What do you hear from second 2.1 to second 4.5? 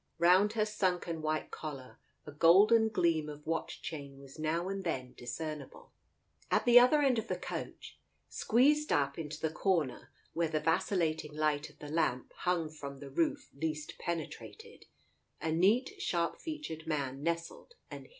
a golden gleam of watch chain was